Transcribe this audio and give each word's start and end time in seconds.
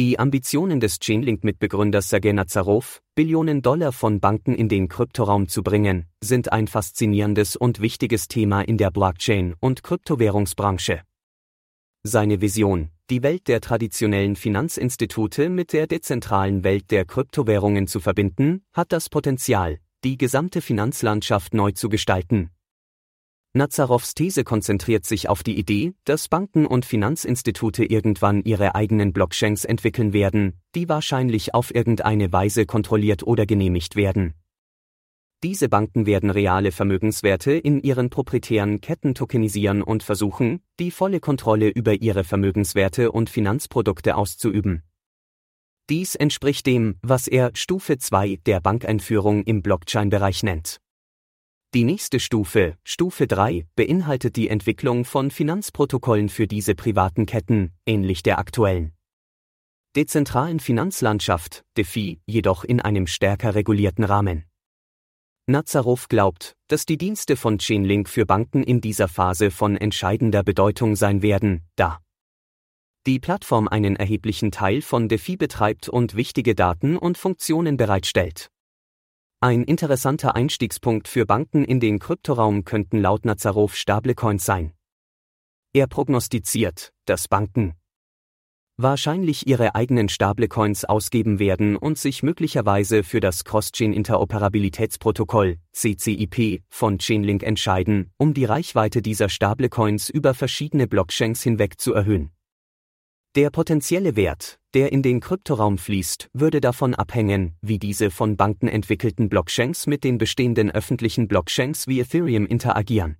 Die 0.00 0.18
Ambitionen 0.18 0.80
des 0.80 0.98
Chainlink-Mitbegründers 0.98 2.08
Sergei 2.08 2.32
Nazarov, 2.32 3.02
Billionen 3.14 3.60
Dollar 3.60 3.92
von 3.92 4.18
Banken 4.18 4.54
in 4.54 4.66
den 4.66 4.88
Kryptoraum 4.88 5.46
zu 5.46 5.62
bringen, 5.62 6.06
sind 6.22 6.52
ein 6.52 6.68
faszinierendes 6.68 7.54
und 7.54 7.82
wichtiges 7.82 8.26
Thema 8.26 8.62
in 8.62 8.78
der 8.78 8.90
Blockchain- 8.90 9.56
und 9.60 9.82
Kryptowährungsbranche. 9.82 11.02
Seine 12.02 12.40
Vision, 12.40 12.88
die 13.10 13.22
Welt 13.22 13.46
der 13.46 13.60
traditionellen 13.60 14.36
Finanzinstitute 14.36 15.50
mit 15.50 15.74
der 15.74 15.86
dezentralen 15.86 16.64
Welt 16.64 16.90
der 16.90 17.04
Kryptowährungen 17.04 17.86
zu 17.86 18.00
verbinden, 18.00 18.62
hat 18.72 18.92
das 18.92 19.10
Potenzial, 19.10 19.80
die 20.02 20.16
gesamte 20.16 20.62
Finanzlandschaft 20.62 21.52
neu 21.52 21.72
zu 21.72 21.90
gestalten. 21.90 22.48
Nazarovs 23.52 24.14
These 24.14 24.44
konzentriert 24.44 25.04
sich 25.04 25.28
auf 25.28 25.42
die 25.42 25.58
Idee, 25.58 25.92
dass 26.04 26.28
Banken 26.28 26.66
und 26.66 26.84
Finanzinstitute 26.84 27.84
irgendwann 27.84 28.42
ihre 28.44 28.76
eigenen 28.76 29.12
Blockchains 29.12 29.64
entwickeln 29.64 30.12
werden, 30.12 30.60
die 30.76 30.88
wahrscheinlich 30.88 31.52
auf 31.52 31.74
irgendeine 31.74 32.32
Weise 32.32 32.64
kontrolliert 32.64 33.24
oder 33.24 33.46
genehmigt 33.46 33.96
werden. 33.96 34.34
Diese 35.42 35.68
Banken 35.68 36.06
werden 36.06 36.30
reale 36.30 36.70
Vermögenswerte 36.70 37.52
in 37.52 37.80
ihren 37.80 38.08
proprietären 38.08 38.80
Ketten 38.80 39.16
tokenisieren 39.16 39.82
und 39.82 40.04
versuchen, 40.04 40.62
die 40.78 40.92
volle 40.92 41.18
Kontrolle 41.18 41.70
über 41.70 41.94
ihre 41.94 42.22
Vermögenswerte 42.22 43.10
und 43.10 43.30
Finanzprodukte 43.30 44.14
auszuüben. 44.14 44.84
Dies 45.88 46.14
entspricht 46.14 46.66
dem, 46.66 46.98
was 47.02 47.26
er 47.26 47.50
Stufe 47.54 47.98
2 47.98 48.38
der 48.46 48.60
Bankeinführung 48.60 49.42
im 49.42 49.60
Blockchain-Bereich 49.62 50.44
nennt. 50.44 50.80
Die 51.72 51.84
nächste 51.84 52.18
Stufe, 52.18 52.76
Stufe 52.82 53.28
3, 53.28 53.64
beinhaltet 53.76 54.34
die 54.34 54.48
Entwicklung 54.48 55.04
von 55.04 55.30
Finanzprotokollen 55.30 56.28
für 56.28 56.48
diese 56.48 56.74
privaten 56.74 57.26
Ketten, 57.26 57.72
ähnlich 57.86 58.24
der 58.24 58.40
aktuellen 58.40 58.92
dezentralen 59.94 60.58
Finanzlandschaft, 60.58 61.64
DeFi, 61.76 62.20
jedoch 62.26 62.64
in 62.64 62.80
einem 62.80 63.06
stärker 63.06 63.54
regulierten 63.54 64.02
Rahmen. 64.02 64.46
Nazarov 65.46 66.08
glaubt, 66.08 66.56
dass 66.66 66.86
die 66.86 66.98
Dienste 66.98 67.36
von 67.36 67.58
Chainlink 67.58 68.08
für 68.08 68.26
Banken 68.26 68.64
in 68.64 68.80
dieser 68.80 69.06
Phase 69.06 69.52
von 69.52 69.76
entscheidender 69.76 70.42
Bedeutung 70.42 70.96
sein 70.96 71.22
werden, 71.22 71.68
da 71.76 72.00
die 73.06 73.20
Plattform 73.20 73.68
einen 73.68 73.94
erheblichen 73.94 74.50
Teil 74.50 74.82
von 74.82 75.08
DeFi 75.08 75.36
betreibt 75.36 75.88
und 75.88 76.16
wichtige 76.16 76.56
Daten 76.56 76.96
und 76.96 77.16
Funktionen 77.16 77.76
bereitstellt. 77.76 78.50
Ein 79.42 79.64
interessanter 79.64 80.36
Einstiegspunkt 80.36 81.08
für 81.08 81.24
Banken 81.24 81.64
in 81.64 81.80
den 81.80 81.98
Kryptoraum 81.98 82.64
könnten 82.64 82.98
laut 82.98 83.24
Nazarov 83.24 83.74
Stablecoins 83.74 84.44
sein. 84.44 84.74
Er 85.72 85.86
prognostiziert, 85.86 86.92
dass 87.06 87.26
Banken 87.26 87.72
wahrscheinlich 88.76 89.46
ihre 89.46 89.74
eigenen 89.74 90.10
Stablecoins 90.10 90.84
ausgeben 90.84 91.38
werden 91.38 91.76
und 91.76 91.96
sich 91.96 92.22
möglicherweise 92.22 93.02
für 93.02 93.20
das 93.20 93.44
Cross-Chain-Interoperabilitätsprotokoll 93.44 95.56
CCIP 95.72 96.62
von 96.68 96.98
Chainlink 96.98 97.42
entscheiden, 97.42 98.12
um 98.18 98.34
die 98.34 98.44
Reichweite 98.44 99.00
dieser 99.00 99.30
Stablecoins 99.30 100.10
über 100.10 100.34
verschiedene 100.34 100.86
Blockchains 100.86 101.42
hinweg 101.42 101.80
zu 101.80 101.94
erhöhen. 101.94 102.30
Der 103.36 103.48
potenzielle 103.48 104.16
Wert, 104.16 104.59
der 104.74 104.92
in 104.92 105.02
den 105.02 105.20
Kryptoraum 105.20 105.78
fließt, 105.78 106.28
würde 106.32 106.60
davon 106.60 106.94
abhängen, 106.94 107.56
wie 107.60 107.78
diese 107.78 108.10
von 108.10 108.36
Banken 108.36 108.68
entwickelten 108.68 109.28
Blockchains 109.28 109.86
mit 109.86 110.04
den 110.04 110.18
bestehenden 110.18 110.70
öffentlichen 110.70 111.28
Blockchains 111.28 111.86
wie 111.86 112.00
Ethereum 112.00 112.46
interagieren. 112.46 113.16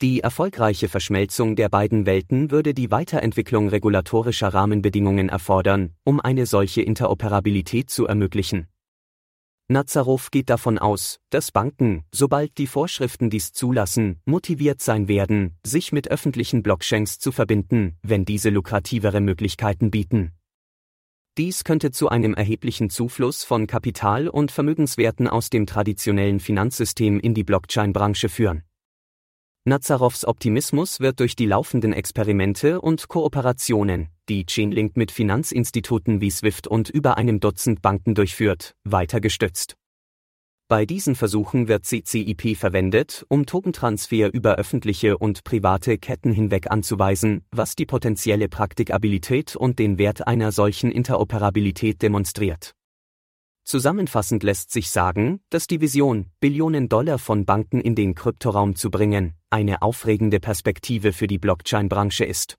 Die 0.00 0.20
erfolgreiche 0.20 0.88
Verschmelzung 0.88 1.56
der 1.56 1.68
beiden 1.68 2.06
Welten 2.06 2.52
würde 2.52 2.72
die 2.72 2.90
Weiterentwicklung 2.92 3.68
regulatorischer 3.68 4.54
Rahmenbedingungen 4.54 5.28
erfordern, 5.28 5.94
um 6.04 6.20
eine 6.20 6.46
solche 6.46 6.82
Interoperabilität 6.82 7.90
zu 7.90 8.06
ermöglichen. 8.06 8.68
Nazarov 9.70 10.30
geht 10.30 10.48
davon 10.48 10.78
aus, 10.78 11.18
dass 11.28 11.50
Banken, 11.52 12.04
sobald 12.10 12.56
die 12.56 12.66
Vorschriften 12.66 13.28
dies 13.28 13.52
zulassen, 13.52 14.18
motiviert 14.24 14.80
sein 14.80 15.08
werden, 15.08 15.58
sich 15.62 15.92
mit 15.92 16.10
öffentlichen 16.10 16.62
Blockchains 16.62 17.18
zu 17.18 17.32
verbinden, 17.32 17.98
wenn 18.02 18.24
diese 18.24 18.48
lukrativere 18.48 19.20
Möglichkeiten 19.20 19.90
bieten. 19.90 20.37
Dies 21.38 21.62
könnte 21.62 21.92
zu 21.92 22.08
einem 22.08 22.34
erheblichen 22.34 22.90
Zufluss 22.90 23.44
von 23.44 23.68
Kapital 23.68 24.26
und 24.26 24.50
Vermögenswerten 24.50 25.28
aus 25.28 25.50
dem 25.50 25.66
traditionellen 25.66 26.40
Finanzsystem 26.40 27.20
in 27.20 27.32
die 27.32 27.44
Blockchain-Branche 27.44 28.28
führen. 28.28 28.64
Nazarovs 29.64 30.24
Optimismus 30.24 30.98
wird 30.98 31.20
durch 31.20 31.36
die 31.36 31.46
laufenden 31.46 31.92
Experimente 31.92 32.80
und 32.80 33.06
Kooperationen, 33.06 34.08
die 34.28 34.46
Chainlink 34.46 34.96
mit 34.96 35.12
Finanzinstituten 35.12 36.20
wie 36.20 36.32
SWIFT 36.32 36.66
und 36.66 36.88
über 36.88 37.16
einem 37.16 37.38
Dutzend 37.38 37.82
Banken 37.82 38.16
durchführt, 38.16 38.74
weiter 38.82 39.20
gestützt. 39.20 39.77
Bei 40.70 40.84
diesen 40.84 41.14
Versuchen 41.14 41.66
wird 41.66 41.86
CCIP 41.86 42.54
verwendet, 42.54 43.24
um 43.30 43.46
Tokentransfer 43.46 44.30
über 44.34 44.56
öffentliche 44.56 45.16
und 45.16 45.42
private 45.42 45.96
Ketten 45.96 46.30
hinweg 46.30 46.70
anzuweisen, 46.70 47.42
was 47.50 47.74
die 47.74 47.86
potenzielle 47.86 48.50
Praktikabilität 48.50 49.56
und 49.56 49.78
den 49.78 49.96
Wert 49.96 50.26
einer 50.26 50.52
solchen 50.52 50.92
Interoperabilität 50.92 52.02
demonstriert. 52.02 52.74
Zusammenfassend 53.64 54.42
lässt 54.42 54.70
sich 54.70 54.90
sagen, 54.90 55.40
dass 55.48 55.68
die 55.68 55.80
Vision, 55.80 56.26
Billionen 56.38 56.90
Dollar 56.90 57.18
von 57.18 57.46
Banken 57.46 57.80
in 57.80 57.94
den 57.94 58.14
Kryptoraum 58.14 58.76
zu 58.76 58.90
bringen, 58.90 59.32
eine 59.48 59.80
aufregende 59.80 60.38
Perspektive 60.38 61.14
für 61.14 61.28
die 61.28 61.38
Blockchain-Branche 61.38 62.26
ist. 62.26 62.58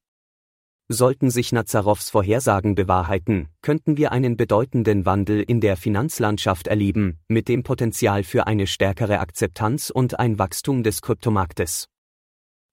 Sollten 0.92 1.30
sich 1.30 1.52
Nazarovs 1.52 2.10
Vorhersagen 2.10 2.74
bewahrheiten, 2.74 3.50
könnten 3.62 3.96
wir 3.98 4.12
einen 4.12 4.38
bedeutenden 4.38 5.06
Wandel 5.06 5.44
in 5.44 5.62
der 5.62 5.78
Finanzlandschaft 5.78 6.66
erleben, 6.66 7.20
mit 7.28 7.48
dem 7.48 7.62
Potenzial 7.62 8.24
für 8.24 8.48
eine 8.48 8.66
stärkere 8.66 9.20
Akzeptanz 9.20 9.92
und 9.92 10.20
ein 10.20 10.40
Wachstum 10.40 10.82
des 10.82 11.04
Kryptomarktes. 11.04 11.86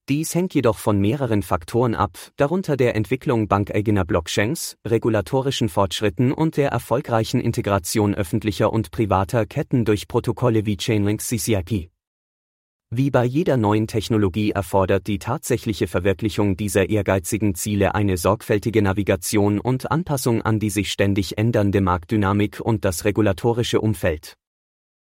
Dies 0.09 0.35
hängt 0.35 0.55
jedoch 0.55 0.79
von 0.79 0.99
mehreren 0.99 1.43
Faktoren 1.43 1.95
ab, 1.95 2.17
darunter 2.37 2.79
der 2.79 2.97
Entwicklung 2.97 3.49
bankeigener 3.49 4.07
Blockchains, 4.07 4.79
regulatorischen 4.87 5.69
Fortschritten 5.69 6.33
und 6.33 6.57
der 6.57 6.71
erfolgreichen 6.71 7.41
Integration 7.41 8.15
öffentlicher 8.15 8.73
und 8.73 8.93
privater 8.93 9.45
Ketten 9.45 9.85
durch 9.85 10.09
Protokolle 10.09 10.65
wie 10.65 10.79
Chainlink 10.79 11.21
CCIP. 11.21 11.91
Wie 12.91 13.11
bei 13.11 13.25
jeder 13.25 13.57
neuen 13.57 13.89
Technologie 13.89 14.53
erfordert 14.53 15.09
die 15.09 15.19
tatsächliche 15.19 15.89
Verwirklichung 15.89 16.57
dieser 16.57 16.89
ehrgeizigen 16.89 17.57
Ziele 17.57 17.97
eine 17.97 18.17
sorgfältige 18.17 18.81
Navigation 18.81 19.59
und 19.59 19.91
Anpassung 19.91 20.41
an 20.43 20.61
die 20.61 20.71
sich 20.71 20.93
ständig 20.93 21.37
ändernde 21.37 21.81
Marktdynamik 21.81 22.61
und 22.61 22.85
das 22.85 23.05
regulatorische 23.05 23.81
Umfeld. 23.81 24.37